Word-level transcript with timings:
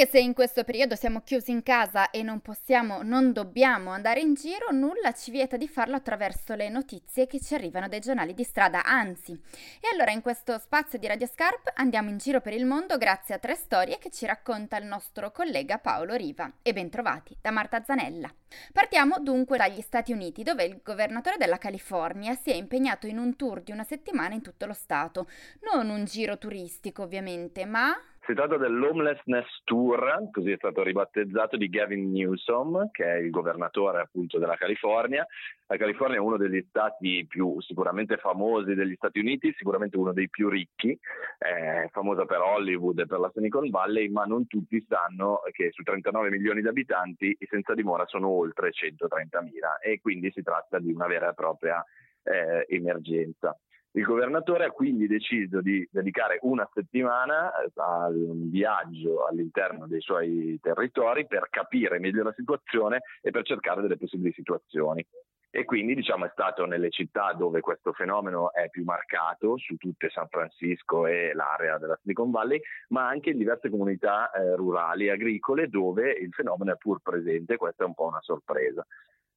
Anche 0.00 0.12
se 0.12 0.20
in 0.20 0.32
questo 0.32 0.64
periodo 0.64 0.94
siamo 0.94 1.20
chiusi 1.20 1.50
in 1.50 1.62
casa 1.62 2.08
e 2.08 2.22
non 2.22 2.40
possiamo, 2.40 3.02
non 3.02 3.34
dobbiamo 3.34 3.90
andare 3.90 4.20
in 4.20 4.32
giro, 4.32 4.70
nulla 4.70 5.12
ci 5.12 5.30
vieta 5.30 5.58
di 5.58 5.68
farlo 5.68 5.94
attraverso 5.94 6.54
le 6.54 6.70
notizie 6.70 7.26
che 7.26 7.38
ci 7.38 7.52
arrivano 7.52 7.86
dai 7.86 8.00
giornali 8.00 8.32
di 8.32 8.42
strada, 8.42 8.82
anzi. 8.82 9.38
E 9.78 9.88
allora 9.92 10.10
in 10.10 10.22
questo 10.22 10.58
spazio 10.58 10.98
di 10.98 11.06
Radio 11.06 11.26
Scarp 11.26 11.72
andiamo 11.74 12.08
in 12.08 12.16
giro 12.16 12.40
per 12.40 12.54
il 12.54 12.64
mondo 12.64 12.96
grazie 12.96 13.34
a 13.34 13.38
tre 13.38 13.54
storie 13.54 13.98
che 13.98 14.08
ci 14.08 14.24
racconta 14.24 14.78
il 14.78 14.86
nostro 14.86 15.32
collega 15.32 15.76
Paolo 15.76 16.14
Riva. 16.14 16.50
E 16.62 16.72
bentrovati 16.72 17.36
da 17.38 17.50
Marta 17.50 17.84
Zanella. 17.84 18.32
Partiamo 18.72 19.18
dunque 19.18 19.58
dagli 19.58 19.82
Stati 19.82 20.12
Uniti, 20.12 20.42
dove 20.42 20.64
il 20.64 20.80
governatore 20.82 21.36
della 21.36 21.58
California 21.58 22.34
si 22.36 22.50
è 22.50 22.54
impegnato 22.54 23.06
in 23.06 23.18
un 23.18 23.36
tour 23.36 23.60
di 23.60 23.70
una 23.70 23.84
settimana 23.84 24.32
in 24.32 24.40
tutto 24.40 24.64
lo 24.64 24.72
stato. 24.72 25.28
Non 25.70 25.90
un 25.90 26.06
giro 26.06 26.38
turistico, 26.38 27.02
ovviamente, 27.02 27.66
ma 27.66 27.94
si 28.26 28.34
tratta 28.34 28.58
dell'Homelessness 28.58 29.62
Tour, 29.64 30.28
così 30.30 30.50
è 30.52 30.56
stato 30.56 30.82
ribattezzato, 30.82 31.56
di 31.56 31.68
Gavin 31.68 32.10
Newsom, 32.10 32.90
che 32.90 33.04
è 33.04 33.16
il 33.16 33.30
governatore 33.30 34.00
appunto 34.00 34.38
della 34.38 34.56
California. 34.56 35.26
La 35.66 35.76
California 35.76 36.16
è 36.16 36.20
uno 36.20 36.36
degli 36.36 36.64
stati 36.68 37.24
più 37.26 37.60
sicuramente 37.60 38.18
famosi 38.18 38.74
degli 38.74 38.94
Stati 38.94 39.20
Uniti, 39.20 39.54
sicuramente 39.56 39.96
uno 39.96 40.12
dei 40.12 40.28
più 40.28 40.48
ricchi, 40.48 40.98
è 41.38 41.88
famosa 41.90 42.26
per 42.26 42.40
Hollywood 42.40 42.98
e 42.98 43.06
per 43.06 43.20
la 43.20 43.30
Silicon 43.32 43.70
Valley, 43.70 44.08
ma 44.08 44.24
non 44.24 44.46
tutti 44.46 44.84
sanno 44.86 45.40
che 45.52 45.70
su 45.72 45.82
39 45.82 46.30
milioni 46.30 46.60
di 46.60 46.68
abitanti 46.68 47.36
i 47.38 47.46
senza 47.48 47.74
dimora 47.74 48.04
sono 48.06 48.28
oltre 48.28 48.70
130 48.70 49.40
mila 49.42 49.78
e 49.78 49.98
quindi 50.00 50.30
si 50.32 50.42
tratta 50.42 50.78
di 50.78 50.92
una 50.92 51.06
vera 51.06 51.30
e 51.30 51.34
propria 51.34 51.84
eh, 52.22 52.66
emergenza. 52.68 53.56
Il 53.92 54.04
governatore 54.04 54.66
ha 54.66 54.70
quindi 54.70 55.08
deciso 55.08 55.60
di 55.60 55.86
dedicare 55.90 56.38
una 56.42 56.68
settimana 56.72 57.50
eh, 57.60 57.70
a 57.74 58.06
un 58.06 58.48
viaggio 58.48 59.26
all'interno 59.26 59.88
dei 59.88 60.00
suoi 60.00 60.58
territori 60.62 61.26
per 61.26 61.48
capire 61.50 61.98
meglio 61.98 62.22
la 62.22 62.32
situazione 62.36 63.00
e 63.20 63.32
per 63.32 63.42
cercare 63.42 63.82
delle 63.82 63.96
possibili 63.96 64.32
situazioni. 64.32 65.04
E 65.52 65.64
quindi 65.64 65.96
diciamo, 65.96 66.26
è 66.26 66.30
stato 66.30 66.64
nelle 66.64 66.90
città 66.90 67.32
dove 67.32 67.60
questo 67.60 67.92
fenomeno 67.92 68.52
è 68.52 68.70
più 68.70 68.84
marcato, 68.84 69.58
su 69.58 69.74
tutte 69.74 70.08
San 70.08 70.28
Francisco 70.28 71.06
e 71.06 71.32
l'area 71.34 71.76
della 71.76 71.98
Silicon 72.00 72.30
Valley, 72.30 72.60
ma 72.90 73.08
anche 73.08 73.30
in 73.30 73.38
diverse 73.38 73.68
comunità 73.68 74.30
eh, 74.30 74.54
rurali 74.54 75.06
e 75.06 75.10
agricole 75.10 75.68
dove 75.68 76.12
il 76.12 76.30
fenomeno 76.30 76.72
è 76.72 76.76
pur 76.76 77.00
presente, 77.02 77.56
questa 77.56 77.82
è 77.82 77.86
un 77.88 77.94
po' 77.94 78.06
una 78.06 78.20
sorpresa. 78.20 78.86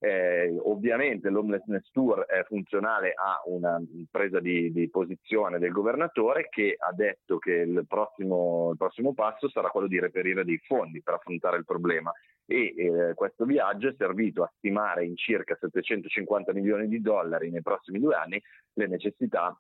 Eh, 0.04 0.54
ovviamente 0.64 1.30
l'homelessness 1.30 1.90
tour 1.94 2.26
è 2.26 2.44
funzionale 2.44 3.14
a 3.14 3.42
una 3.46 3.82
presa 4.12 4.42
di, 4.42 4.70
di, 4.73 4.90
posizione 4.90 5.60
del 5.60 5.72
governatore 5.72 6.50
che 6.50 6.76
ha 6.78 6.92
detto 6.92 7.38
che 7.38 7.54
il 7.54 7.86
prossimo, 7.88 8.72
il 8.72 8.78
prossimo, 8.78 9.14
passo 9.14 9.48
sarà 9.48 9.70
quello 9.70 9.88
di 9.88 10.02
reperire 10.02 10.44
dei 10.44 10.58
fondi 10.58 11.02
per 11.02 11.14
affrontare 11.14 11.56
il 11.56 11.64
problema. 11.64 12.12
E 12.45 12.73
eh, 12.76 13.14
questo 13.14 13.45
viaggio 13.45 13.88
è 13.88 13.95
servito 13.98 14.44
a 14.44 14.52
stimare 14.58 15.06
in 15.06 15.16
circa 15.16 15.56
750 15.58 16.52
milioni 16.52 16.90
di 16.90 17.00
dollari 17.00 17.50
nei 17.50 17.62
prossimi 17.62 18.02
due 18.02 18.16
anni 18.16 18.44
le 18.73 18.88
necessità 18.88 19.58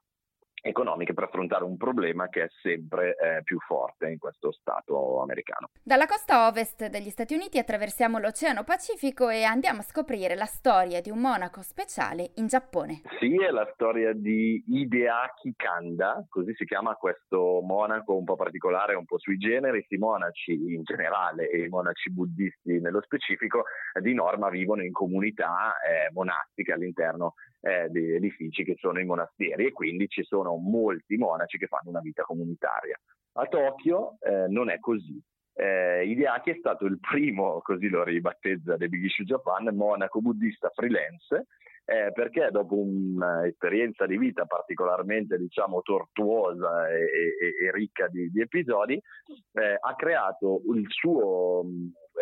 economiche 0.63 1.13
per 1.13 1.25
affrontare 1.25 1.63
un 1.65 1.75
problema 1.77 2.29
che 2.29 2.43
è 2.43 2.47
sempre 2.61 3.15
eh, 3.17 3.43
più 3.43 3.59
forte 3.59 4.09
in 4.09 4.17
questo 4.17 4.51
Stato 4.51 5.21
americano. 5.21 5.69
Dalla 5.83 6.05
costa 6.05 6.47
ovest 6.47 6.87
degli 6.87 7.09
Stati 7.09 7.33
Uniti 7.33 7.57
attraversiamo 7.57 8.17
l'Oceano 8.17 8.63
Pacifico 8.63 9.29
e 9.29 9.43
andiamo 9.43 9.81
a 9.81 9.83
scoprire 9.83 10.35
la 10.35 10.45
storia 10.45 11.01
di 11.01 11.09
un 11.09 11.19
monaco 11.19 11.61
speciale 11.61 12.31
in 12.35 12.47
Giappone. 12.47 13.01
Sì, 13.19 13.35
è 13.35 13.49
la 13.49 13.69
storia 13.73 14.13
di 14.13 14.63
Hideaki 14.65 15.53
Kanda, 15.55 16.25
così 16.29 16.53
si 16.55 16.63
chiama 16.65 16.95
questo 16.95 17.59
monaco 17.61 18.15
un 18.15 18.23
po' 18.23 18.35
particolare, 18.35 18.95
un 18.95 19.05
po' 19.05 19.19
sui 19.19 19.37
generis. 19.37 19.85
I 19.89 19.97
monaci 19.97 20.53
in 20.53 20.83
generale 20.83 21.49
e 21.49 21.63
i 21.63 21.67
monaci 21.67 22.09
buddisti 22.09 22.79
nello 22.79 23.01
specifico 23.01 23.65
di 24.01 24.13
norma 24.13 24.49
vivono 24.49 24.83
in 24.83 24.93
comunità 24.93 25.75
eh, 25.81 26.09
monastiche 26.13 26.71
all'interno 26.71 27.33
eh, 27.63 27.87
degli 27.89 28.13
edifici 28.13 28.63
che 28.63 28.75
sono 28.77 28.99
i 28.99 29.05
monasteri 29.05 29.67
e 29.67 29.71
quindi 29.71 30.07
ci 30.09 30.23
sono 30.23 30.57
molti 30.57 31.15
monaci 31.15 31.57
che 31.57 31.67
fanno 31.67 31.89
una 31.89 32.01
vita 32.01 32.23
comunitaria. 32.23 32.99
A 33.35 33.45
Tokyo 33.45 34.17
eh, 34.19 34.47
non 34.49 34.69
è 34.69 34.79
così. 34.79 35.19
Eh, 35.55 36.05
Hideaki 36.05 36.51
è 36.51 36.57
stato 36.57 36.85
il 36.85 36.99
primo, 36.99 37.61
così 37.61 37.87
lo 37.87 38.03
ribattezza 38.03 38.75
The 38.75 38.89
Big 38.89 39.03
Issue 39.03 39.23
Japan, 39.23 39.73
monaco 39.75 40.19
buddista 40.19 40.69
freelance, 40.69 41.47
eh, 41.85 42.11
perché 42.11 42.49
dopo 42.51 42.75
un'esperienza 42.75 44.05
di 44.05 44.17
vita 44.17 44.45
particolarmente 44.45 45.37
diciamo, 45.37 45.81
tortuosa 45.81 46.89
e, 46.89 47.03
e, 47.03 47.65
e 47.65 47.71
ricca 47.71 48.07
di, 48.07 48.29
di 48.29 48.41
episodi, 48.41 48.93
eh, 48.93 49.77
ha 49.79 49.95
creato 49.95 50.61
il 50.73 50.85
suo 50.89 51.63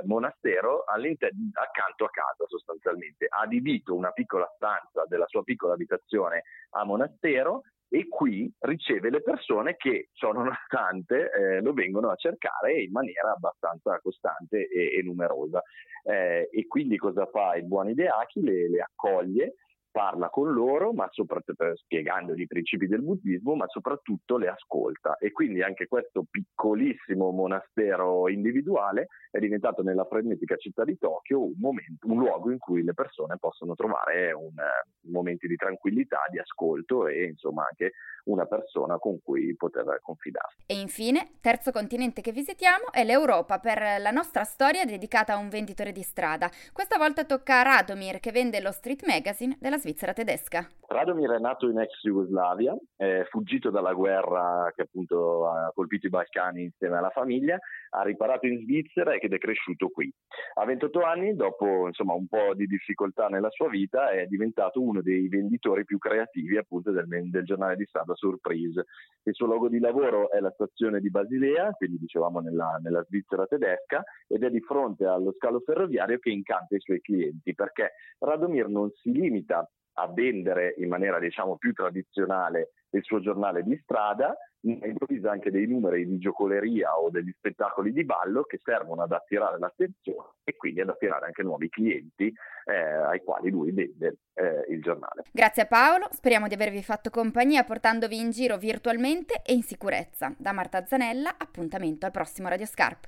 monastero 0.06 0.84
accanto 0.84 2.06
a 2.06 2.10
casa 2.10 2.46
sostanzialmente. 2.48 3.28
Ha 3.30 3.42
adibito 3.42 3.96
una 3.96 4.12
piccola 4.12 4.52
stanza 4.56 5.06
della 5.08 5.28
sua 5.28 5.44
piccola 5.44 5.74
abitazione 5.74 6.44
a 6.72 6.84
monastero 6.84 7.64
e 7.94 8.08
qui 8.08 8.50
riceve 8.60 9.10
le 9.10 9.22
persone 9.22 9.76
che, 9.76 10.10
ciononostante, 10.14 11.30
eh, 11.58 11.62
lo 11.62 11.74
vengono 11.74 12.10
a 12.10 12.16
cercare 12.16 12.82
in 12.82 12.92
maniera 12.92 13.32
abbastanza 13.32 14.00
costante 14.00 14.68
e, 14.70 14.98
e 14.98 15.02
numerosa. 15.04 15.62
Eh, 16.04 16.48
e 16.52 16.68
quindi 16.68 16.98
cosa 16.98 17.26
fa 17.26 17.56
il 17.56 17.66
buon 17.66 17.90
Ideaki? 17.90 18.42
Le, 18.42 18.70
le 18.70 18.82
accoglie 18.82 19.56
parla 19.92 20.30
con 20.30 20.52
loro, 20.52 20.94
ma 20.94 21.08
soprattutto 21.12 21.76
spiegandogli 21.76 22.42
i 22.42 22.48
principi 22.48 22.88
del 22.88 23.02
buddismo, 23.02 23.56
ma 23.56 23.68
soprattutto 23.68 24.38
le 24.38 24.48
ascolta. 24.48 25.18
E 25.18 25.32
quindi 25.32 25.62
anche 25.62 25.88
questo 25.88 26.26
piccolissimo 26.30 27.32
monastero 27.32 28.30
individuale 28.30 29.08
è 29.30 29.40
diventato 29.40 29.82
nella 29.82 30.06
frenetica 30.06 30.56
città 30.56 30.84
di 30.84 30.98
Tokyo 30.98 31.44
un, 31.44 31.54
momento, 31.58 32.08
un 32.08 32.20
luogo 32.20 32.52
in 32.52 32.58
cui 32.58 32.84
le 32.84 32.94
persone 32.94 33.38
possono 33.38 33.76
trovare 33.76 34.32
un, 34.32 34.54
uh, 34.56 35.12
momenti 35.12 35.48
di 35.48 35.56
tranquillità, 35.56 36.20
di 36.30 36.40
ascolto 36.40 37.08
e 37.08 37.26
insomma 37.26 37.66
anche 37.68 37.94
una 38.26 38.46
persona 38.46 38.98
con 38.98 39.20
cui 39.22 39.56
poter 39.56 40.00
confidarsi. 40.02 40.58
E 40.66 40.80
infine, 40.80 41.38
terzo 41.42 41.72
continente 41.72 42.22
che 42.22 42.32
visitiamo 42.32 42.92
è 42.92 43.04
l'Europa 43.04 43.60
per 43.60 44.00
la 44.00 44.12
nostra 44.12 44.44
storia 44.44 44.86
dedicata 44.86 45.34
a 45.34 45.38
un 45.38 45.50
venditore 45.50 45.92
di 45.92 46.04
strada. 46.04 46.50
Questa 46.72 46.98
volta 46.98 47.26
tocca 47.26 47.60
a 47.60 47.64
Radomir 47.64 48.20
che 48.20 48.32
vende 48.32 48.62
lo 48.62 48.72
street 48.72 49.06
magazine 49.06 49.58
della 49.60 49.78
Svizzera 49.82 50.14
tedesca. 50.14 50.70
Radomir 50.92 51.32
è 51.32 51.40
nato 51.40 51.70
in 51.70 51.80
ex 51.80 52.02
Jugoslavia, 52.02 52.78
è 52.96 53.26
fuggito 53.30 53.70
dalla 53.70 53.94
guerra 53.94 54.72
che 54.76 54.84
appunto 54.84 55.48
ha 55.48 55.72
colpito 55.74 56.06
i 56.06 56.10
Balcani 56.10 56.64
insieme 56.64 56.98
alla 56.98 57.10
famiglia, 57.10 57.58
ha 57.92 58.04
riparato 58.04 58.46
in 58.46 58.60
Svizzera 58.60 59.16
ed 59.16 59.34
è 59.34 59.38
cresciuto 59.38 59.88
qui. 59.90 60.14
A 60.56 60.66
28 60.66 61.02
anni, 61.02 61.34
dopo 61.34 61.88
insomma, 61.88 62.14
un 62.14 62.28
po' 62.28 62.54
di 62.54 62.68
difficoltà 62.68 63.28
nella 63.28 63.50
sua 63.50 63.70
vita, 63.70 64.12
è 64.12 64.26
diventato 64.28 64.82
uno 64.82 65.02
dei 65.02 65.28
venditori 65.30 65.86
più 65.86 65.98
creativi 65.98 66.58
appunto 66.58 66.92
del, 66.92 67.08
del 67.08 67.44
giornale 67.46 67.78
di 67.78 67.86
strada 67.86 68.14
Surprise. 68.14 68.86
Il 69.24 69.34
suo 69.34 69.48
luogo 69.48 69.70
di 69.70 69.80
lavoro 69.80 70.30
è 70.30 70.40
la 70.40 70.52
stazione 70.52 71.00
di 71.00 71.10
Basilea, 71.10 71.72
quindi 71.72 71.98
dicevamo 72.00 72.40
nella, 72.40 72.80
nella 72.84 73.04
Svizzera 73.06 73.46
tedesca, 73.46 74.04
ed 74.28 74.44
è 74.44 74.50
di 74.50 74.60
fronte 74.60 75.06
allo 75.06 75.34
scalo 75.38 75.62
ferroviario 75.62 76.20
che 76.20 76.30
incanta 76.30 76.76
i 76.76 76.82
suoi 76.82 77.00
clienti, 77.00 77.56
perché 77.56 77.94
Radomir 78.20 78.68
non 78.68 78.92
si 78.92 79.12
limita 79.12 79.68
a 80.02 80.12
vendere 80.12 80.76
in 80.78 80.90
maniera 80.90 81.20
diciamo 81.20 81.58
più 81.58 81.74
tradizionale 81.74 82.74
il 82.92 83.04
suo 83.04 83.22
giornale 83.22 83.64
di 83.64 83.80
strada, 83.84 84.36
improvvisa 84.62 85.32
anche 85.32 85.50
dei 85.50 85.66
numeri 85.66 86.06
di 86.06 86.20
giocoleria 86.20 86.98
o 86.98 87.10
degli 87.10 87.32
spettacoli 87.36 87.92
di 87.92 88.04
ballo 88.04 88.44
che 88.44 88.60
servono 88.64 89.02
ad 89.04 89.12
attirare 89.12 89.58
l'attenzione 89.58 90.30
e 90.44 90.56
quindi 90.56 90.82
ad 90.82 90.90
attirare 90.90 91.26
anche 91.26 91.42
nuovi 91.42 91.70
clienti 91.70 92.32
eh, 92.66 92.74
ai 92.74 93.24
quali 93.24 93.50
lui 93.50 93.72
vende 93.72 94.18
eh, 94.34 94.66
il 94.70 94.82
giornale. 94.82 95.24
Grazie 95.32 95.64
a 95.64 95.68
Paolo, 95.68 96.08
speriamo 96.12 96.48
di 96.48 96.54
avervi 96.54 96.84
fatto 96.84 97.10
compagnia 97.10 97.64
portandovi 97.64 98.20
in 98.20 98.30
giro 98.32 98.58
virtualmente 98.58 99.42
e 99.44 99.54
in 99.54 99.64
sicurezza. 99.64 100.34
Da 100.38 100.52
Marta 100.52 100.86
Zanella, 100.86 101.36
appuntamento 101.38 102.06
al 102.06 102.12
prossimo 102.12 102.50
Radio 102.50 102.66
Scarp. 102.66 103.08